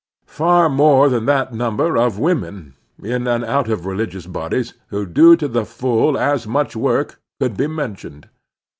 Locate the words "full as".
5.63-6.47